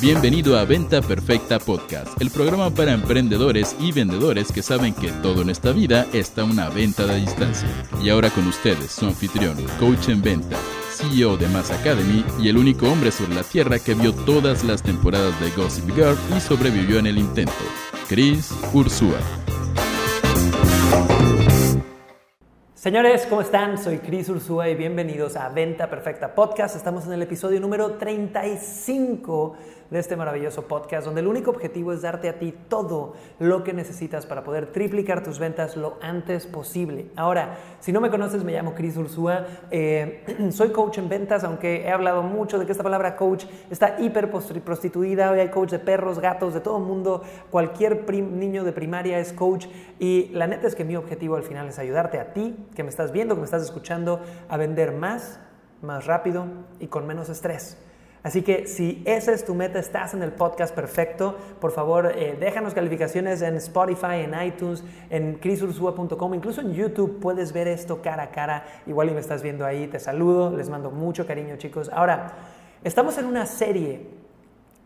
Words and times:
Bienvenido 0.00 0.58
a 0.58 0.64
Venta 0.64 1.02
Perfecta 1.02 1.58
Podcast, 1.58 2.20
el 2.20 2.30
programa 2.30 2.70
para 2.70 2.92
emprendedores 2.92 3.74
y 3.80 3.92
vendedores 3.92 4.52
que 4.52 4.62
saben 4.62 4.94
que 4.94 5.10
todo 5.22 5.42
en 5.42 5.50
esta 5.50 5.72
vida 5.72 6.06
está 6.12 6.44
una 6.44 6.68
venta 6.68 7.06
de 7.06 7.16
distancia. 7.16 7.68
Y 8.02 8.10
ahora 8.10 8.30
con 8.30 8.46
ustedes, 8.46 8.92
su 8.92 9.06
anfitrión, 9.06 9.56
coach 9.80 10.08
en 10.10 10.22
venta, 10.22 10.56
CEO 10.92 11.36
de 11.36 11.48
Mass 11.48 11.70
Academy 11.70 12.24
y 12.40 12.48
el 12.48 12.56
único 12.56 12.86
hombre 12.86 13.10
sobre 13.10 13.34
la 13.34 13.42
tierra 13.42 13.78
que 13.78 13.94
vio 13.94 14.12
todas 14.12 14.64
las 14.64 14.82
temporadas 14.82 15.38
de 15.40 15.50
Gossip 15.50 15.86
Girl 15.94 16.16
y 16.36 16.40
sobrevivió 16.40 16.98
en 16.98 17.06
el 17.06 17.18
intento, 17.18 17.52
Chris 18.08 18.50
Ursúa. 18.72 19.18
Señores, 22.86 23.26
¿cómo 23.26 23.40
están? 23.40 23.78
Soy 23.78 23.98
Cris 23.98 24.28
Ursúa 24.28 24.68
y 24.68 24.76
bienvenidos 24.76 25.34
a 25.34 25.48
Venta 25.48 25.90
Perfecta 25.90 26.32
Podcast. 26.32 26.76
Estamos 26.76 27.04
en 27.06 27.14
el 27.14 27.22
episodio 27.22 27.60
número 27.60 27.94
35 27.94 29.56
de 29.90 29.98
este 29.98 30.16
maravilloso 30.16 30.62
podcast, 30.62 31.06
donde 31.06 31.20
el 31.20 31.26
único 31.26 31.50
objetivo 31.50 31.92
es 31.92 32.02
darte 32.02 32.28
a 32.28 32.38
ti 32.38 32.54
todo 32.68 33.14
lo 33.38 33.64
que 33.64 33.72
necesitas 33.72 34.26
para 34.26 34.44
poder 34.44 34.72
triplicar 34.72 35.22
tus 35.22 35.38
ventas 35.38 35.76
lo 35.76 35.96
antes 36.00 36.46
posible. 36.46 37.10
Ahora, 37.16 37.56
si 37.80 37.92
no 37.92 38.00
me 38.00 38.10
conoces, 38.10 38.44
me 38.44 38.52
llamo 38.52 38.74
Cris 38.74 38.96
Ursúa, 38.96 39.46
eh, 39.70 40.24
soy 40.50 40.70
coach 40.70 40.98
en 40.98 41.08
ventas, 41.08 41.44
aunque 41.44 41.82
he 41.82 41.90
hablado 41.90 42.22
mucho 42.22 42.58
de 42.58 42.66
que 42.66 42.72
esta 42.72 42.84
palabra 42.84 43.16
coach 43.16 43.44
está 43.70 44.00
hiper 44.00 44.30
prostituida, 44.30 45.30
hoy 45.30 45.40
hay 45.40 45.48
coach 45.48 45.70
de 45.70 45.78
perros, 45.78 46.18
gatos, 46.18 46.54
de 46.54 46.60
todo 46.60 46.78
mundo, 46.78 47.22
cualquier 47.50 48.10
niño 48.12 48.64
de 48.64 48.72
primaria 48.72 49.18
es 49.18 49.32
coach 49.32 49.66
y 49.98 50.28
la 50.32 50.46
neta 50.46 50.66
es 50.66 50.74
que 50.74 50.84
mi 50.84 50.96
objetivo 50.96 51.36
al 51.36 51.42
final 51.42 51.68
es 51.68 51.78
ayudarte 51.78 52.18
a 52.18 52.32
ti, 52.32 52.56
que 52.74 52.82
me 52.82 52.90
estás 52.90 53.12
viendo, 53.12 53.34
que 53.34 53.40
me 53.40 53.44
estás 53.44 53.62
escuchando, 53.62 54.20
a 54.48 54.56
vender 54.56 54.92
más, 54.92 55.40
más 55.82 56.06
rápido 56.06 56.46
y 56.80 56.88
con 56.88 57.06
menos 57.06 57.28
estrés. 57.28 57.78
Así 58.22 58.42
que 58.42 58.66
si 58.66 59.02
esa 59.06 59.32
es 59.32 59.44
tu 59.44 59.54
meta, 59.54 59.78
estás 59.78 60.12
en 60.14 60.22
el 60.22 60.32
podcast 60.32 60.74
perfecto, 60.74 61.36
por 61.60 61.70
favor 61.70 62.12
eh, 62.16 62.36
déjanos 62.38 62.74
calificaciones 62.74 63.40
en 63.42 63.54
Spotify, 63.56 64.24
en 64.24 64.34
iTunes, 64.42 64.82
en 65.10 65.34
crisursua.com, 65.34 66.34
incluso 66.34 66.60
en 66.60 66.72
YouTube 66.72 67.20
puedes 67.20 67.52
ver 67.52 67.68
esto 67.68 68.02
cara 68.02 68.24
a 68.24 68.30
cara, 68.30 68.64
igual 68.86 69.10
y 69.10 69.12
me 69.12 69.20
estás 69.20 69.42
viendo 69.42 69.64
ahí, 69.64 69.86
te 69.86 70.00
saludo, 70.00 70.56
les 70.56 70.68
mando 70.68 70.90
mucho 70.90 71.26
cariño 71.26 71.56
chicos. 71.56 71.88
Ahora, 71.92 72.32
estamos 72.82 73.16
en 73.18 73.26
una 73.26 73.46
serie 73.46 74.08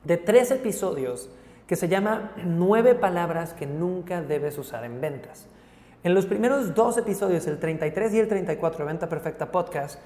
de 0.04 0.16
tres 0.16 0.50
episodios 0.50 1.30
que 1.66 1.76
se 1.76 1.88
llama 1.88 2.32
Nueve 2.44 2.94
palabras 2.94 3.54
que 3.54 3.66
nunca 3.66 4.20
debes 4.22 4.58
usar 4.58 4.84
en 4.84 5.00
ventas. 5.00 5.46
En 6.02 6.14
los 6.14 6.26
primeros 6.26 6.74
dos 6.74 6.96
episodios, 6.96 7.46
el 7.46 7.58
33 7.58 8.14
y 8.14 8.18
el 8.18 8.28
34 8.28 8.78
de 8.78 8.90
Venta 8.90 9.08
Perfecta 9.08 9.52
Podcast, 9.52 10.00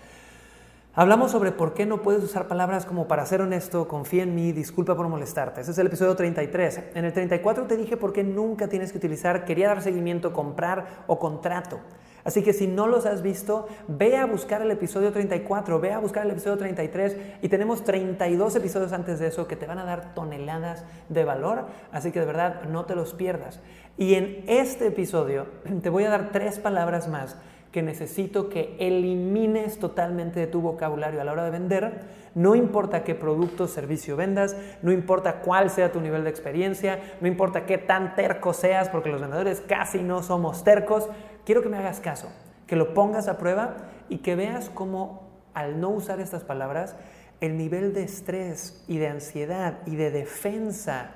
Hablamos 0.97 1.33
sobre 1.33 1.51
por 1.51 1.75
qué 1.75 1.87
no 1.87 2.03
puedes 2.03 2.23
usar 2.23 2.47
palabras 2.47 2.87
como 2.87 3.09
para 3.09 3.27
ser 3.27 3.43
honesto, 3.43 3.89
confía 3.89 4.23
en 4.23 4.33
mí, 4.33 4.53
disculpa 4.53 4.95
por 4.95 5.09
molestarte. 5.09 5.61
Ese 5.61 5.73
es 5.73 5.79
el 5.79 5.89
episodio 5.89 6.15
33. 6.15 6.83
En 6.95 7.05
el 7.05 7.13
34 7.13 7.65
te 7.65 7.77
dije 7.77 7.97
por 7.97 8.13
qué 8.13 8.23
nunca 8.23 8.69
tienes 8.69 8.93
que 8.93 8.99
utilizar 8.99 9.45
quería 9.45 9.67
dar 9.67 9.83
seguimiento, 9.83 10.33
comprar 10.33 11.03
o 11.09 11.19
contrato. 11.19 11.81
Así 12.23 12.45
que 12.45 12.53
si 12.53 12.69
no 12.69 12.87
los 12.87 13.07
has 13.07 13.23
visto, 13.23 13.67
ve 13.89 14.17
a 14.17 14.25
buscar 14.25 14.63
el 14.63 14.71
episodio 14.71 15.11
34, 15.11 15.81
ve 15.81 15.93
a 15.93 15.99
buscar 15.99 16.27
el 16.27 16.31
episodio 16.31 16.59
33 16.59 17.17
y 17.43 17.49
tenemos 17.49 17.83
32 17.83 18.55
episodios 18.55 18.93
antes 18.93 19.19
de 19.19 19.27
eso 19.27 19.49
que 19.49 19.57
te 19.57 19.67
van 19.67 19.81
a 19.81 19.85
dar 19.85 20.15
toneladas 20.15 20.85
de 21.09 21.25
valor. 21.25 21.67
Así 21.91 22.13
que 22.13 22.21
de 22.21 22.27
verdad 22.27 22.63
no 22.71 22.85
te 22.85 22.95
los 22.95 23.15
pierdas. 23.15 23.59
Y 23.99 24.15
en 24.15 24.45
este 24.47 24.87
episodio 24.87 25.47
te 25.83 25.91
voy 25.91 26.05
a 26.05 26.11
dar 26.11 26.31
tres 26.31 26.61
palabras 26.61 27.09
más 27.09 27.37
que 27.75 27.83
necesito 27.83 28.49
que 28.49 28.77
elimines 28.79 29.81
totalmente 29.81 30.39
de 30.39 30.47
tu 30.47 30.61
vocabulario 30.61 31.21
a 31.21 31.25
la 31.25 31.33
hora 31.33 31.45
de 31.45 31.51
vender, 31.51 32.03
no 32.37 32.55
importa 32.55 33.03
qué 33.03 33.17
producto 33.17 33.65
o 33.65 33.67
servicio 33.67 34.15
vendas, 34.15 34.57
no 34.83 34.93
importa 34.93 35.41
cuál 35.41 35.71
sea 35.71 35.91
tu 35.91 36.01
nivel 36.01 36.23
de 36.23 36.31
experiencia, 36.31 37.01
no 37.21 37.27
importa 37.27 37.67
qué 37.67 37.77
tan 37.77 38.15
terco 38.15 38.53
seas, 38.53 38.89
porque 38.91 39.09
los 39.09 39.21
vendedores 39.21 39.61
casi 39.61 40.05
no 40.05 40.23
somos 40.23 40.63
tercos, 40.63 41.09
quiero 41.45 41.63
que 41.63 41.69
me 41.69 41.77
hagas 41.77 41.99
caso, 41.99 42.29
que 42.69 42.77
lo 42.77 42.95
pongas 42.95 43.27
a 43.27 43.39
prueba 43.39 43.75
y 44.09 44.19
que 44.19 44.37
veas 44.37 44.71
cómo 44.71 45.29
al 45.53 45.81
no 45.81 45.89
usar 45.89 46.21
estas 46.21 46.45
palabras, 46.45 46.95
el 47.41 47.59
nivel 47.59 47.93
de 47.93 48.05
estrés 48.05 48.85
y 48.87 48.99
de 48.99 49.09
ansiedad 49.09 49.81
y 49.85 49.97
de 49.97 50.13
defensa 50.13 51.11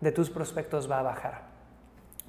de 0.00 0.12
tus 0.12 0.30
prospectos 0.30 0.88
va 0.88 1.00
a 1.00 1.02
bajar. 1.02 1.42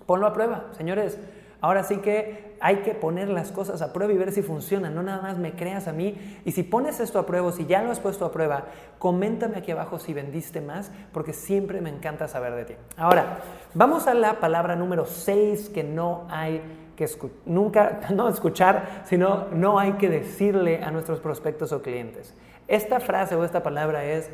Ponlo 0.07 0.25
a 0.25 0.33
prueba, 0.33 0.69
señores. 0.75 1.19
Ahora 1.65 1.81
sí 1.81 1.97
que 1.97 2.53
hay 2.59 2.83
que 2.83 2.93
poner 2.93 3.27
las 3.27 3.51
cosas 3.51 3.81
a 3.81 3.91
prueba 3.91 4.13
y 4.13 4.17
ver 4.17 4.31
si 4.31 4.43
funcionan, 4.43 4.93
no 4.93 5.01
nada 5.01 5.23
más 5.23 5.39
me 5.39 5.53
creas 5.55 5.87
a 5.87 5.93
mí. 5.93 6.15
Y 6.45 6.51
si 6.51 6.61
pones 6.61 6.99
esto 6.99 7.17
a 7.17 7.25
prueba, 7.25 7.51
si 7.51 7.65
ya 7.65 7.81
lo 7.81 7.89
has 7.89 7.99
puesto 7.99 8.23
a 8.23 8.31
prueba, 8.31 8.65
coméntame 8.99 9.57
aquí 9.57 9.71
abajo 9.71 9.97
si 9.97 10.13
vendiste 10.13 10.61
más, 10.61 10.91
porque 11.11 11.33
siempre 11.33 11.81
me 11.81 11.89
encanta 11.89 12.27
saber 12.27 12.53
de 12.53 12.65
ti. 12.65 12.73
Ahora, 12.97 13.39
vamos 13.73 14.05
a 14.05 14.13
la 14.13 14.39
palabra 14.39 14.75
número 14.75 15.07
6 15.07 15.69
que 15.69 15.83
no 15.83 16.27
hay 16.29 16.61
que 16.95 17.09
nunca, 17.47 17.99
no 18.13 18.29
escuchar, 18.29 19.01
sino 19.05 19.47
no 19.51 19.79
hay 19.79 19.93
que 19.93 20.07
decirle 20.07 20.83
a 20.83 20.91
nuestros 20.91 21.19
prospectos 21.19 21.71
o 21.71 21.81
clientes. 21.81 22.35
Esta 22.67 22.99
frase 22.99 23.35
o 23.35 23.43
esta 23.43 23.63
palabra 23.63 24.05
es, 24.05 24.29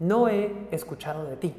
no 0.00 0.26
he 0.26 0.50
escuchado 0.70 1.26
de 1.26 1.36
ti. 1.36 1.54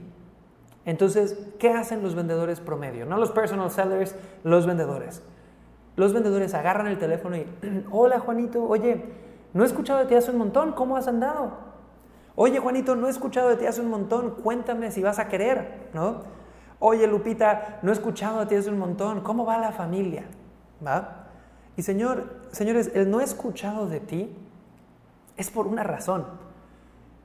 Entonces, 0.86 1.38
¿qué 1.60 1.72
hacen 1.72 2.04
los 2.04 2.16
vendedores 2.16 2.60
promedio? 2.60 3.06
No 3.06 3.18
los 3.18 3.32
personal 3.32 3.72
sellers, 3.72 4.16
los 4.44 4.66
vendedores. 4.66 5.22
Los 5.96 6.14
vendedores 6.14 6.54
agarran 6.54 6.88
el 6.88 6.98
teléfono 6.98 7.38
y, 7.38 7.48
hola 7.92 8.20
Juanito, 8.20 8.64
oye, 8.64 9.04
no 9.54 9.64
he 9.64 9.66
escuchado 9.66 10.00
de 10.00 10.06
ti 10.06 10.16
hace 10.16 10.32
un 10.32 10.38
montón, 10.38 10.74
¿cómo 10.74 10.98
has 10.98 11.08
andado? 11.08 11.74
Oye 12.36 12.60
Juanito, 12.60 12.96
no 12.96 13.08
he 13.08 13.12
escuchado 13.12 13.50
de 13.50 13.58
ti 13.58 13.66
hace 13.66 13.82
un 13.82 13.90
montón, 13.90 14.32
cuéntame 14.32 14.92
si 14.92 15.04
vas 15.04 15.20
a 15.20 15.28
querer, 15.28 15.90
¿no? 15.94 16.22
Oye 16.80 17.08
Lupita, 17.08 17.80
no 17.84 17.92
he 17.92 17.94
escuchado 17.94 18.40
de 18.40 18.46
ti 18.48 18.56
hace 18.56 18.70
un 18.70 18.80
montón, 18.80 19.22
¿cómo 19.22 19.46
va 19.46 19.60
la 19.60 19.72
familia? 19.72 20.24
¿Va? 20.86 21.28
Y 21.78 21.84
señor, 21.84 22.42
señores, 22.52 22.92
el 22.96 23.10
no 23.10 23.22
he 23.22 23.24
escuchado 23.24 23.88
de 23.88 24.00
ti 24.00 24.36
es 25.38 25.50
por 25.52 25.68
una 25.68 25.84
razón. 25.84 26.26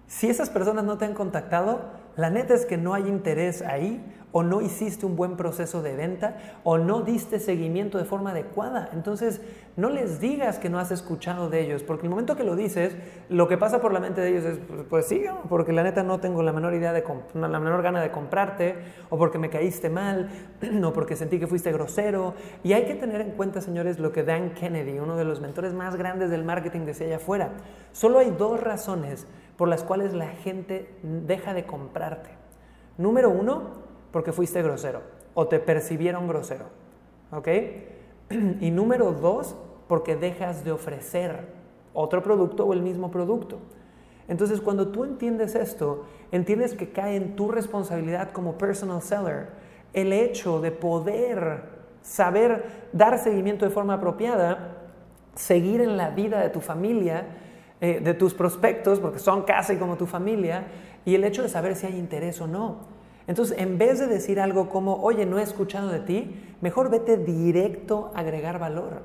Si 0.06 0.28
esas 0.28 0.48
personas 0.50 0.84
no 0.84 0.96
te 0.98 1.06
han 1.06 1.14
contactado, 1.14 1.80
la 2.19 2.31
neta 2.31 2.53
es 2.53 2.67
que 2.67 2.77
no 2.77 2.95
hay 2.95 3.06
interés 3.06 3.62
ahí 3.62 4.05
o 4.33 4.43
no 4.43 4.61
hiciste 4.61 5.06
un 5.06 5.15
buen 5.15 5.37
proceso 5.37 5.83
de 5.83 5.95
venta 5.95 6.37
o 6.65 6.77
no 6.77 7.03
diste 7.03 7.39
seguimiento 7.39 7.97
de 7.97 8.05
forma 8.05 8.33
adecuada. 8.33 8.91
Entonces, 8.93 9.41
no 9.77 9.89
les 9.89 10.19
digas 10.19 10.59
que 10.59 10.69
no 10.69 10.81
has 10.81 10.91
escuchado 10.91 11.49
de 11.49 11.61
ellos, 11.61 11.84
porque 11.84 12.06
el 12.06 12.11
momento 12.11 12.34
que 12.34 12.43
lo 12.43 12.56
dices, 12.56 12.97
lo 13.29 13.47
que 13.47 13.56
pasa 13.56 13.81
por 13.81 13.93
la 13.93 14.01
mente 14.01 14.21
de 14.21 14.31
ellos 14.31 14.45
es, 14.45 14.59
pues, 14.59 14.81
pues 14.91 15.06
sí, 15.06 15.23
porque 15.49 15.73
la 15.73 15.84
neta 15.84 16.03
no 16.03 16.19
tengo 16.19 16.43
la 16.43 16.53
menor 16.53 16.75
idea 16.75 16.93
de 16.93 17.05
la 17.34 17.61
menor 17.61 17.83
gana 17.83 18.03
de 18.03 18.11
comprarte, 18.11 18.75
o 19.11 19.17
porque 19.17 19.39
me 19.39 19.49
caíste 19.49 19.89
mal, 19.89 20.29
o 20.85 20.93
porque 20.93 21.15
sentí 21.15 21.39
que 21.39 21.47
fuiste 21.47 21.71
grosero. 21.71 22.35
Y 22.65 22.73
hay 22.73 22.85
que 22.87 22.97
tener 22.97 23.21
en 23.21 23.31
cuenta, 23.31 23.61
señores, 23.61 24.00
lo 24.00 24.11
que 24.11 24.25
Dan 24.25 24.55
Kennedy, 24.55 24.99
uno 24.99 25.17
de 25.17 25.25
los 25.25 25.41
mentores 25.41 25.73
más 25.73 25.95
grandes 25.95 26.31
del 26.31 26.43
marketing, 26.43 26.81
decía 26.81 27.06
allá 27.06 27.17
afuera. 27.17 27.50
Solo 27.93 28.19
hay 28.19 28.35
dos 28.37 28.61
razones 28.61 29.29
por 29.58 29.69
las 29.69 29.82
cuales 29.82 30.14
la 30.14 30.28
gente 30.28 30.88
deja 31.02 31.52
de 31.52 31.66
comprarte. 31.66 32.30
Número 32.96 33.28
uno, 33.28 33.64
porque 34.12 34.32
fuiste 34.32 34.62
grosero 34.62 35.02
o 35.34 35.48
te 35.48 35.58
percibieron 35.58 36.28
grosero. 36.28 36.66
¿Ok? 37.32 37.48
Y 38.60 38.70
número 38.70 39.12
dos, 39.12 39.56
porque 39.88 40.14
dejas 40.14 40.64
de 40.64 40.70
ofrecer 40.70 41.48
otro 41.92 42.22
producto 42.22 42.64
o 42.66 42.72
el 42.72 42.82
mismo 42.82 43.10
producto. 43.10 43.58
Entonces, 44.28 44.60
cuando 44.60 44.88
tú 44.88 45.04
entiendes 45.04 45.56
esto, 45.56 46.04
entiendes 46.30 46.75
que 46.75 46.90
cae 46.90 47.16
en 47.16 47.34
tu 47.34 47.50
responsabilidad 47.50 48.30
como 48.30 48.58
personal 48.58 49.02
seller 49.02 49.48
el 49.92 50.12
hecho 50.12 50.60
de 50.60 50.70
poder 50.70 51.64
saber 52.02 52.64
dar 52.92 53.19
seguimiento 53.19 53.64
de 53.64 53.72
forma 53.72 53.94
apropiada, 53.94 54.76
seguir 55.34 55.80
en 55.80 55.96
la 55.96 56.10
vida 56.10 56.40
de 56.40 56.50
tu 56.50 56.60
familia 56.60 57.26
eh, 57.81 58.00
de 58.00 58.15
tus 58.15 58.34
prospectos, 58.34 59.00
porque 59.00 59.19
son 59.19 59.43
casi 59.43 59.77
como 59.77 59.97
tu 59.97 60.06
familia, 60.06 60.67
y 61.05 61.14
el 61.14 61.25
hecho 61.25 61.43
de 61.43 61.49
saber 61.49 61.76
si 61.76 61.87
hay 61.87 61.97
interés 61.97 62.41
o 62.41 62.47
no. 62.47 62.99
Entonces, 63.26 63.58
en 63.58 63.79
vez 63.79 63.99
de 63.99 64.06
decir 64.06 64.41
algo 64.41 64.69
como, 64.69 64.97
oye, 65.02 65.26
no 65.26 65.38
he 65.38 65.43
escuchado 65.43 65.88
de 65.88 66.00
ti, 66.00 66.35
mejor 66.61 66.91
vete 66.91 67.19
directo 67.19 68.11
a 68.14 68.20
agregar 68.20 68.58
valor. 68.58 69.02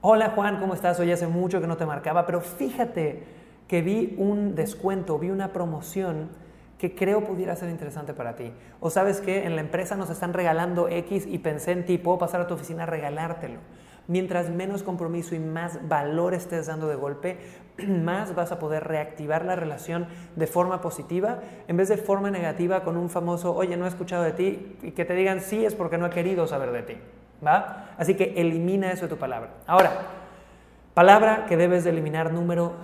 Hola 0.00 0.32
Juan, 0.34 0.60
¿cómo 0.60 0.74
estás? 0.74 1.00
Hoy 1.00 1.10
hace 1.12 1.26
mucho 1.26 1.62
que 1.62 1.66
no 1.66 1.78
te 1.78 1.86
marcaba, 1.86 2.26
pero 2.26 2.42
fíjate 2.42 3.22
que 3.66 3.80
vi 3.80 4.14
un 4.18 4.54
descuento, 4.54 5.18
vi 5.18 5.30
una 5.30 5.54
promoción 5.54 6.28
que 6.76 6.94
creo 6.94 7.24
pudiera 7.24 7.56
ser 7.56 7.70
interesante 7.70 8.12
para 8.12 8.36
ti. 8.36 8.52
O 8.80 8.90
sabes 8.90 9.22
que 9.22 9.46
en 9.46 9.54
la 9.56 9.62
empresa 9.62 9.96
nos 9.96 10.10
están 10.10 10.34
regalando 10.34 10.88
X 10.88 11.26
y 11.26 11.38
pensé 11.38 11.72
en 11.72 11.86
ti, 11.86 11.96
puedo 11.96 12.18
pasar 12.18 12.42
a 12.42 12.46
tu 12.46 12.52
oficina 12.52 12.82
a 12.82 12.86
regalártelo. 12.86 13.60
Mientras 14.06 14.50
menos 14.50 14.82
compromiso 14.82 15.34
y 15.34 15.38
más 15.38 15.88
valor 15.88 16.34
estés 16.34 16.66
dando 16.66 16.88
de 16.88 16.96
golpe, 16.96 17.38
más 17.88 18.34
vas 18.34 18.52
a 18.52 18.58
poder 18.58 18.84
reactivar 18.84 19.44
la 19.44 19.56
relación 19.56 20.06
de 20.36 20.46
forma 20.46 20.80
positiva 20.80 21.40
en 21.68 21.76
vez 21.76 21.88
de 21.88 21.96
forma 21.96 22.30
negativa 22.30 22.84
con 22.84 22.96
un 22.96 23.08
famoso, 23.08 23.54
oye, 23.54 23.76
no 23.76 23.86
he 23.86 23.88
escuchado 23.88 24.22
de 24.22 24.32
ti, 24.32 24.76
y 24.82 24.90
que 24.90 25.04
te 25.04 25.14
digan 25.14 25.40
sí 25.40 25.64
es 25.64 25.74
porque 25.74 25.98
no 25.98 26.06
he 26.06 26.10
querido 26.10 26.46
saber 26.46 26.72
de 26.72 26.82
ti. 26.82 26.96
¿Va? 27.44 27.90
Así 27.98 28.14
que 28.14 28.34
elimina 28.36 28.92
eso 28.92 29.02
de 29.02 29.08
tu 29.08 29.16
palabra. 29.16 29.50
Ahora, 29.66 29.90
palabra 30.94 31.46
que 31.46 31.56
debes 31.56 31.84
de 31.84 31.90
eliminar 31.90 32.32
número 32.32 32.74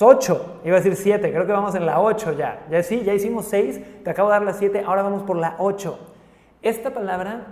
8. 0.00 0.60
Iba 0.64 0.76
a 0.76 0.80
decir 0.80 0.96
7, 0.96 1.32
creo 1.32 1.46
que 1.46 1.52
vamos 1.52 1.74
en 1.74 1.86
la 1.86 2.00
8 2.00 2.32
ya. 2.32 2.66
Ya 2.70 2.82
sí, 2.82 3.02
ya 3.04 3.14
hicimos 3.14 3.46
6, 3.46 4.04
te 4.04 4.10
acabo 4.10 4.28
de 4.28 4.34
dar 4.34 4.42
la 4.42 4.52
7, 4.52 4.82
ahora 4.86 5.02
vamos 5.02 5.22
por 5.22 5.36
la 5.36 5.56
8. 5.58 5.98
Esta 6.62 6.90
palabra 6.90 7.46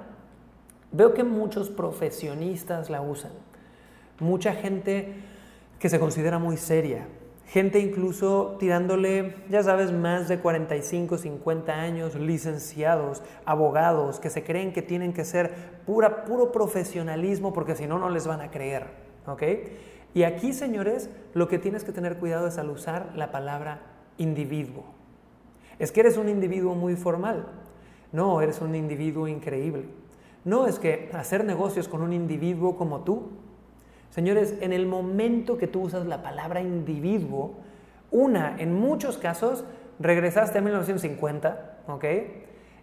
veo 0.94 1.12
que 1.12 1.24
muchos 1.24 1.70
profesionistas 1.70 2.88
la 2.88 3.02
usan. 3.02 3.32
Mucha 4.20 4.52
gente 4.54 5.12
que 5.78 5.88
se 5.88 5.98
considera 5.98 6.38
muy 6.38 6.56
seria. 6.56 7.06
Gente 7.46 7.78
incluso 7.78 8.56
tirándole, 8.58 9.34
ya 9.50 9.62
sabes, 9.62 9.92
más 9.92 10.28
de 10.28 10.38
45, 10.38 11.18
50 11.18 11.72
años, 11.72 12.14
licenciados, 12.14 13.22
abogados, 13.44 14.18
que 14.18 14.30
se 14.30 14.42
creen 14.44 14.72
que 14.72 14.82
tienen 14.82 15.12
que 15.12 15.24
ser 15.24 15.52
pura, 15.84 16.24
puro 16.24 16.52
profesionalismo 16.52 17.52
porque 17.52 17.76
si 17.76 17.86
no, 17.86 17.98
no 17.98 18.08
les 18.08 18.26
van 18.26 18.40
a 18.40 18.50
creer. 18.50 18.86
¿Ok? 19.26 19.42
Y 20.14 20.22
aquí, 20.22 20.52
señores, 20.52 21.10
lo 21.34 21.48
que 21.48 21.58
tienes 21.58 21.84
que 21.84 21.92
tener 21.92 22.18
cuidado 22.18 22.46
es 22.46 22.56
al 22.56 22.70
usar 22.70 23.12
la 23.16 23.30
palabra 23.32 23.82
individuo. 24.16 24.84
Es 25.78 25.90
que 25.90 26.00
eres 26.00 26.16
un 26.16 26.28
individuo 26.28 26.74
muy 26.74 26.94
formal. 26.94 27.46
No, 28.12 28.40
eres 28.40 28.60
un 28.60 28.74
individuo 28.76 29.26
increíble. 29.26 29.86
No, 30.44 30.66
es 30.66 30.78
que 30.78 31.10
hacer 31.14 31.44
negocios 31.44 31.88
con 31.88 32.02
un 32.02 32.12
individuo 32.12 32.76
como 32.76 33.00
tú. 33.00 33.30
Señores, 34.10 34.54
en 34.60 34.72
el 34.72 34.86
momento 34.86 35.58
que 35.58 35.66
tú 35.66 35.82
usas 35.82 36.06
la 36.06 36.22
palabra 36.22 36.60
individuo, 36.60 37.54
una, 38.10 38.56
en 38.58 38.74
muchos 38.74 39.18
casos, 39.18 39.64
regresaste 39.98 40.58
a 40.58 40.60
1950, 40.60 41.78
¿ok? 41.88 42.04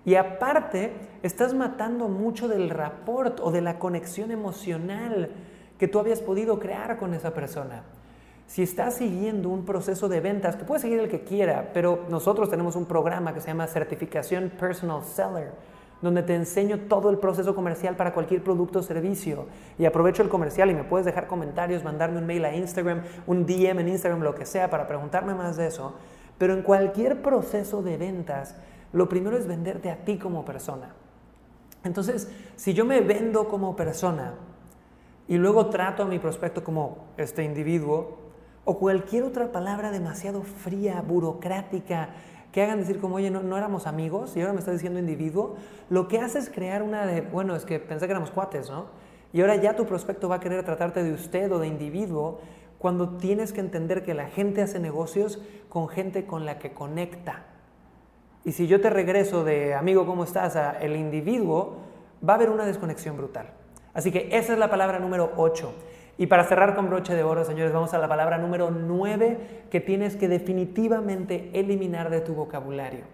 Y 0.04 0.16
aparte, 0.16 0.94
estás 1.22 1.54
matando 1.54 2.08
mucho 2.08 2.48
del 2.48 2.70
rapport 2.70 3.40
o 3.40 3.52
de 3.52 3.62
la 3.62 3.78
conexión 3.78 4.32
emocional 4.32 5.30
que 5.78 5.88
tú 5.88 6.00
habías 6.00 6.22
podido 6.22 6.60
crear 6.60 6.98
con 6.98 7.14
esa 7.14 7.34
persona. 7.34 7.84
Si 8.48 8.64
estás 8.64 8.96
siguiendo 8.96 9.50
un 9.50 9.64
proceso 9.64 10.10
de 10.10 10.20
ventas, 10.20 10.56
que 10.56 10.66
puede 10.66 10.82
seguir 10.82 11.00
el 11.00 11.08
que 11.08 11.24
quiera, 11.24 11.72
pero 11.74 12.06
nosotros 12.10 12.50
tenemos 12.50 12.76
un 12.76 12.86
programa 12.86 13.34
que 13.34 13.40
se 13.40 13.48
llama 13.48 13.68
Certificación 13.68 14.50
Personal 14.50 15.04
Seller, 15.04 15.54
donde 16.02 16.24
te 16.24 16.36
enseño 16.36 16.80
todo 16.88 17.10
el 17.10 17.18
proceso 17.18 17.54
comercial 17.56 17.96
para 17.96 18.14
cualquier 18.14 18.44
producto 18.44 18.80
o 18.80 18.84
servicio. 18.84 19.46
Y 19.78 19.86
aprovecho 19.86 20.24
el 20.24 20.30
comercial 20.30 20.72
y 20.72 20.76
me 20.76 20.84
puedes 20.84 21.06
dejar 21.06 21.28
comentarios, 21.28 21.84
mandarme 21.84 22.20
un 22.20 22.26
mail 22.26 22.46
a 22.46 22.56
Instagram, 22.56 23.04
un 23.28 23.46
DM 23.46 23.80
en 23.80 23.88
Instagram, 23.90 24.22
lo 24.22 24.36
que 24.36 24.46
sea, 24.46 24.70
para 24.70 24.88
preguntarme 24.88 25.34
más 25.34 25.58
de 25.58 25.68
eso. 25.68 25.96
Pero 26.38 26.54
en 26.54 26.64
cualquier 26.64 27.22
proceso 27.22 27.84
de 27.84 27.98
ventas, 27.98 28.56
lo 28.94 29.08
primero 29.08 29.38
es 29.38 29.48
venderte 29.48 29.92
a 29.92 30.04
ti 30.04 30.18
como 30.18 30.44
persona. 30.44 30.94
Entonces, 31.84 32.30
si 32.56 32.74
yo 32.74 32.86
me 32.86 33.02
vendo 33.02 33.48
como 33.48 33.76
persona, 33.76 34.34
y 35.32 35.38
luego 35.38 35.68
trato 35.68 36.04
a 36.04 36.08
mi 36.08 36.20
prospecto 36.20 36.62
como 36.62 37.06
este 37.16 37.46
individuo 37.46 38.18
o 38.66 38.78
cualquier 38.78 39.24
otra 39.24 39.52
palabra 39.52 39.90
demasiado 39.90 40.44
fría, 40.44 41.02
burocrática, 41.02 42.10
que 42.52 42.62
hagan 42.62 42.80
decir 42.80 43.00
como, 43.00 43.16
oye, 43.16 43.32
no, 43.32 43.58
éramos 43.58 43.88
amigos 43.88 44.36
y 44.36 44.42
ahora 44.42 44.54
me 44.54 44.60
estás 44.60 44.76
diciendo 44.76 45.00
individuo, 45.00 45.56
lo 45.90 46.08
que 46.08 46.20
hace 46.20 46.40
es 46.40 46.50
crear 46.50 46.84
una 46.84 47.06
de, 47.06 47.22
bueno, 47.22 47.56
es 47.56 47.66
que 47.66 47.80
pensé 47.80 48.06
que 48.06 48.12
éramos 48.12 48.32
cuates, 48.32 48.70
¿no? 48.70 48.86
Y 49.34 49.42
ahora 49.42 49.56
ya 49.56 49.76
tu 49.76 49.86
prospecto 49.86 50.28
va 50.28 50.36
a 50.36 50.40
querer 50.42 50.64
tratarte 50.66 51.04
de 51.04 51.14
usted 51.14 51.52
o 51.52 51.60
de 51.60 51.68
individuo 51.68 52.40
cuando 52.78 53.18
tienes 53.18 53.54
que 53.54 53.62
entender 53.62 54.04
que 54.04 54.14
la 54.14 54.28
gente 54.28 54.62
hace 54.62 54.80
negocios 54.80 55.40
con 55.70 55.88
gente 55.88 56.26
con 56.26 56.46
la 56.46 56.60
que 56.60 56.74
conecta. 56.74 57.46
Y 58.44 58.52
si 58.52 58.68
yo 58.68 58.82
te 58.82 58.90
regreso 58.90 59.44
de 59.44 59.74
amigo, 59.76 60.06
¿cómo 60.06 60.24
estás? 60.24 60.56
a 60.56 60.72
el 60.80 60.96
individuo, 60.96 61.78
va 62.28 62.34
a 62.34 62.36
haber 62.36 62.50
una 62.50 62.66
desconexión 62.66 63.16
brutal. 63.16 63.52
Así 63.94 64.12
que 64.12 64.30
esa 64.32 64.54
es 64.54 64.60
la 64.60 64.70
palabra 64.70 65.00
número 65.00 65.32
8. 65.38 65.74
Y 66.22 66.28
para 66.28 66.44
cerrar 66.44 66.76
con 66.76 66.88
broche 66.88 67.16
de 67.16 67.24
oro, 67.24 67.44
señores, 67.44 67.74
vamos 67.74 67.96
a 67.96 67.98
la 67.98 68.08
palabra 68.08 68.38
número 68.38 68.70
9 68.70 69.64
que 69.72 69.82
tienes 69.82 70.16
que 70.16 70.28
definitivamente 70.28 71.50
eliminar 71.56 72.12
de 72.12 72.22
tu 72.22 72.36
vocabulario. 72.36 73.06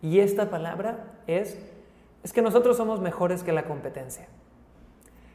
Y 0.00 0.20
esta 0.20 0.48
palabra 0.48 1.06
es, 1.26 1.58
es 2.22 2.32
que 2.32 2.40
nosotros 2.40 2.76
somos 2.76 3.00
mejores 3.00 3.42
que 3.42 3.50
la 3.50 3.64
competencia. 3.64 4.28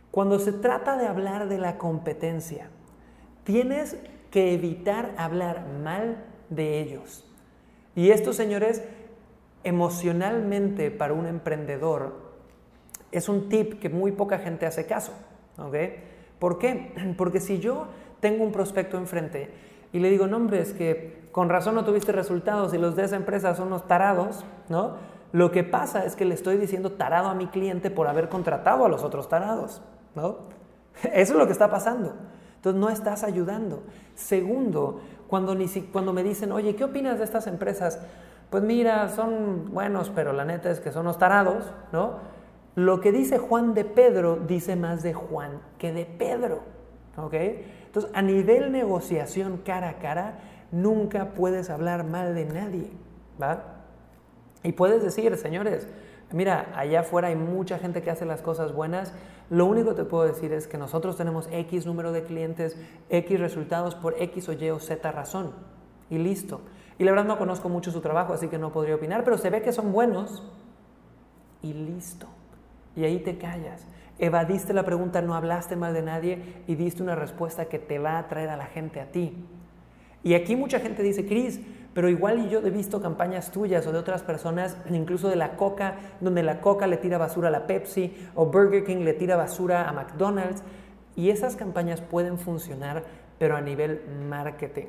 Cuando 0.10 0.40
se 0.40 0.54
trata 0.54 0.96
de 0.96 1.06
hablar 1.06 1.50
de 1.50 1.58
la 1.58 1.78
competencia, 1.78 2.70
tienes 3.44 3.98
que 4.32 4.54
evitar 4.54 5.14
hablar 5.18 5.66
mal 5.84 6.24
de 6.48 6.80
ellos. 6.80 7.30
Y 7.94 8.12
esto, 8.12 8.32
señores, 8.32 8.86
emocionalmente 9.66 10.92
para 10.92 11.14
un 11.14 11.28
emprendedor 11.28 12.22
es 13.12 13.28
un 13.28 13.50
tip 13.50 13.82
que 13.82 13.90
muy 13.90 14.14
poca 14.14 14.40
gente 14.40 14.66
hace 14.66 14.86
caso. 14.86 15.12
¿Por 16.40 16.60
qué? 16.60 16.94
Porque 17.18 17.40
si 17.40 17.60
yo 17.60 17.88
tengo 18.20 18.44
un 18.44 18.52
prospecto 18.52 18.98
enfrente 18.98 19.52
y 19.94 20.00
le 20.00 20.10
digo, 20.10 20.28
no 20.28 20.38
hombre, 20.38 20.62
es 20.62 20.74
que 20.74 21.28
con 21.32 21.50
razón 21.50 21.76
no 21.76 21.86
tuviste 21.86 22.12
resultados 22.12 22.74
y 22.74 22.78
los 22.78 22.96
de 22.96 23.06
esa 23.06 23.16
empresa 23.16 23.56
son 23.56 23.68
unos 23.68 23.88
tarados, 23.88 24.44
¿no? 24.70 24.96
Lo 25.34 25.52
que 25.52 25.64
pasa 25.64 26.06
es 26.06 26.16
que 26.16 26.26
le 26.26 26.34
estoy 26.34 26.58
diciendo 26.58 26.94
tarado 26.94 27.28
a 27.28 27.36
mi 27.36 27.48
cliente 27.48 27.92
por 27.92 28.08
haber 28.08 28.30
contratado 28.30 28.86
a 28.86 28.90
los 28.90 29.04
otros 29.04 29.30
tarados, 29.30 29.82
¿no? 30.16 30.38
Eso 31.04 31.34
es 31.34 31.40
lo 31.40 31.46
que 31.46 31.52
está 31.52 31.70
pasando. 31.70 32.14
Entonces 32.56 32.80
no 32.80 32.90
estás 32.90 33.24
ayudando. 33.24 33.84
Segundo, 34.16 35.02
cuando, 35.28 35.54
ni 35.54 35.68
cuando 35.68 36.12
me 36.12 36.24
dicen, 36.24 36.52
oye, 36.52 36.76
¿qué 36.76 36.84
opinas 36.84 37.20
de 37.20 37.24
estas 37.24 37.46
empresas? 37.48 38.00
Pues 38.50 38.64
mira, 38.64 39.10
son 39.10 39.74
buenos, 39.74 40.10
pero 40.10 40.34
la 40.34 40.46
neta 40.46 40.72
es 40.72 40.80
que 40.80 40.92
son 40.92 41.02
unos 41.02 41.18
tarados, 41.18 41.66
¿no? 41.92 42.16
Lo 42.78 43.02
que 43.02 43.12
dice 43.12 43.40
Juan 43.40 43.74
de 43.74 43.86
Pedro 43.86 44.36
dice 44.36 44.76
más 44.76 45.02
de 45.02 45.12
Juan 45.12 45.62
que 45.80 45.92
de 45.92 46.06
Pedro. 46.06 46.60
¿Ok? 47.16 47.34
Entonces, 47.34 48.12
a 48.14 48.22
nivel 48.22 48.72
negociación 48.72 49.58
cara 49.66 49.90
a 49.90 49.98
cara, 49.98 50.38
nunca 50.72 51.34
puedes 51.34 51.72
hablar 51.72 52.04
mal 52.04 52.36
de 52.36 52.46
nadie. 52.46 52.92
¿Va? 53.42 53.64
Y 54.62 54.74
puedes 54.74 55.02
decir, 55.02 55.36
señores, 55.38 55.88
mira, 56.32 56.72
allá 56.76 57.00
afuera 57.00 57.30
hay 57.30 57.36
mucha 57.36 57.80
gente 57.80 58.04
que 58.04 58.12
hace 58.12 58.26
las 58.26 58.44
cosas 58.44 58.74
buenas. 58.74 59.12
Lo 59.50 59.66
único 59.66 59.96
que 59.96 60.04
te 60.04 60.06
puedo 60.06 60.26
decir 60.26 60.54
es 60.54 60.68
que 60.68 60.78
nosotros 60.78 61.18
tenemos 61.18 61.50
X 61.52 61.88
número 61.88 62.12
de 62.12 62.26
clientes, 62.26 62.78
X 63.10 63.40
resultados 63.40 63.96
por 63.96 64.22
X 64.22 64.50
o 64.50 64.54
Y 64.54 64.70
o 64.70 64.80
Z 64.80 65.12
razón. 65.12 65.54
Y 66.12 66.20
listo. 66.20 66.62
Y 67.00 67.06
la 67.06 67.10
verdad 67.10 67.26
no 67.26 67.40
conozco 67.40 67.70
mucho 67.70 67.90
su 67.90 68.02
trabajo, 68.02 68.34
así 68.34 68.50
que 68.50 68.60
no 68.60 68.72
podría 68.72 68.94
opinar, 68.94 69.24
pero 69.24 69.40
se 69.40 69.50
ve 69.50 69.64
que 69.64 69.72
son 69.74 69.92
buenos. 69.92 70.44
Y 71.64 71.74
listo 71.74 72.28
y 72.98 73.06
ahí 73.06 73.20
te 73.20 73.38
callas. 73.38 73.86
Evadiste 74.20 74.74
la 74.74 74.84
pregunta, 74.84 75.22
no 75.22 75.36
hablaste 75.36 75.76
mal 75.76 75.94
de 75.94 76.02
nadie 76.02 76.42
y 76.66 76.76
diste 76.76 77.04
una 77.04 77.16
respuesta 77.16 77.66
que 77.66 77.78
te 77.78 78.00
va 78.00 78.18
a 78.18 78.28
traer 78.28 78.50
a 78.50 78.58
la 78.58 78.66
gente 78.66 79.00
a 79.00 79.06
ti. 79.06 79.46
Y 80.24 80.34
aquí 80.34 80.56
mucha 80.56 80.80
gente 80.80 81.04
dice, 81.04 81.26
Cris, 81.28 81.62
pero 81.94 82.10
igual 82.10 82.50
yo 82.50 82.60
he 82.60 82.72
visto 82.72 83.00
campañas 83.00 83.52
tuyas 83.52 83.86
o 83.86 83.92
de 83.92 84.00
otras 84.00 84.24
personas, 84.24 84.76
incluso 84.90 85.30
de 85.30 85.36
la 85.36 85.56
Coca, 85.56 85.96
donde 86.20 86.42
la 86.42 86.60
Coca 86.60 86.88
le 86.88 86.98
tira 86.98 87.20
basura 87.20 87.50
a 87.50 87.52
la 87.52 87.68
Pepsi 87.68 88.16
o 88.34 88.48
Burger 88.48 88.84
King 88.84 89.04
le 89.04 89.14
tira 89.14 89.36
basura 89.36 89.88
a 89.88 89.94
McDonald's. 89.94 90.64
Y 91.16 91.30
esas 91.30 91.56
campañas 91.56 92.02
pueden 92.02 92.40
funcionar, 92.40 93.04
pero 93.38 93.56
a 93.56 93.62
nivel 93.62 94.02
marketing. 94.28 94.88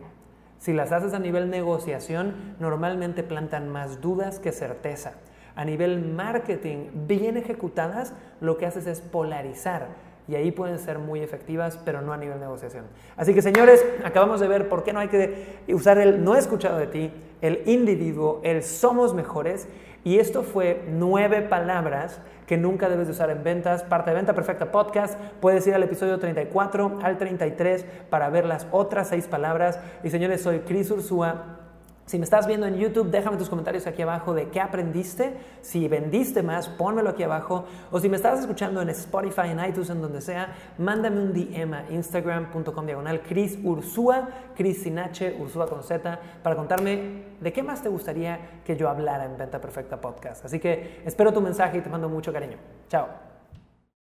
Si 0.59 0.73
las 0.73 0.93
haces 0.93 1.12
a 1.12 1.19
nivel 1.19 1.50
negociación, 1.50 2.57
normalmente 2.59 3.23
plantan 3.23 3.69
más 3.69 4.00
dudas 4.00 4.38
que 4.38 4.53
certeza 4.53 5.12
a 5.59 5.65
nivel 5.65 5.99
marketing 5.99 6.87
bien 7.09 7.37
ejecutadas, 7.37 8.15
lo 8.41 8.59
que 8.59 8.67
haces 8.67 8.87
es 8.87 9.00
polarizar 9.00 9.88
y 10.29 10.37
ahí 10.37 10.53
pueden 10.53 10.79
ser 10.79 11.00
muy 11.00 11.19
efectivas, 11.19 11.81
pero 11.85 12.00
no 12.00 12.12
a 12.12 12.17
nivel 12.17 12.38
negociación. 12.38 12.85
Así 13.17 13.35
que 13.35 13.43
señores, 13.43 13.85
acabamos 14.05 14.38
de 14.38 14.47
ver 14.47 14.69
por 14.69 14.85
qué 14.85 14.93
no 14.93 15.00
hay 15.00 15.09
que 15.09 15.65
usar 15.75 15.99
el 15.99 16.23
no 16.23 16.37
he 16.37 16.38
escuchado 16.38 16.79
de 16.79 16.87
ti, 16.87 17.11
el 17.41 17.62
individuo, 17.67 18.41
el 18.45 18.62
somos 18.62 19.15
mejores, 19.15 19.67
y 20.05 20.21
esto 20.21 20.45
fue 20.45 20.85
nueve 20.91 21.43
palabras 21.43 22.21
que 22.47 22.57
nunca 22.57 22.88
debes 22.88 23.09
de 23.09 23.15
usar 23.15 23.31
en 23.31 23.43
ventas, 23.43 23.83
parte 23.83 24.11
de 24.11 24.17
Venta 24.17 24.35
Perfecta 24.35 24.71
Podcast, 24.71 25.19
puedes 25.41 25.67
ir 25.67 25.75
al 25.75 25.83
episodio 25.83 26.21
34 26.21 27.00
al 27.03 27.19
33 27.19 27.85
para 28.09 28.31
ver 28.31 28.47
las 28.47 28.69
otras 28.71 29.09
seis 29.09 29.27
palabras. 29.27 29.81
Y 30.05 30.11
señores, 30.11 30.41
soy 30.41 30.61
Cris 30.61 30.88
Ursúa 30.93 31.59
si 32.09 32.17
me 32.17 32.25
estás 32.25 32.47
viendo 32.47 32.67
en 32.67 32.79
YouTube, 32.79 33.11
déjame 33.11 33.37
tus 33.37 33.50
comentarios 33.50 33.87
aquí 33.87 34.00
abajo 34.00 34.33
de 34.33 34.49
qué 34.49 34.62
aprendiste. 34.62 35.35
Si 35.61 35.87
vendiste 35.88 36.43
más, 36.43 36.67
pónmelo 36.67 37.11
aquí 37.11 37.23
abajo. 37.23 37.67
O 37.91 38.00
si 38.00 38.09
me 38.09 38.17
estás 38.17 38.41
escuchando 38.41 38.81
en 38.81 38.88
Spotify, 38.88 39.49
en 39.50 39.62
iTunes, 39.62 39.91
en 39.91 40.00
donde 40.00 40.23
sea, 40.23 40.55
mándame 40.79 41.21
un 41.21 41.35
DM 41.35 41.75
a 41.75 41.85
instagram.com 41.91 42.87
diagonal 42.87 43.21
Cris 43.21 43.59
Ursúa, 43.62 44.27
Cris 44.57 44.83
sin 44.83 44.99
con 44.99 45.83
Z, 45.83 46.21
para 46.43 46.57
contarme 46.57 47.25
de 47.38 47.53
qué 47.53 47.62
más 47.62 47.83
te 47.83 47.91
gustaría 47.91 48.62
que 48.65 48.75
yo 48.75 48.88
hablara 48.88 49.27
en 49.27 49.37
Venta 49.37 49.61
Perfecta 49.61 50.00
Podcast. 50.00 50.47
Así 50.47 50.59
que 50.59 51.03
espero 51.05 51.31
tu 51.31 51.43
mensaje 51.43 51.77
y 51.77 51.83
te 51.83 51.91
mando 51.91 52.09
mucho 52.09 52.33
cariño. 52.33 52.57
Chao. 52.88 53.27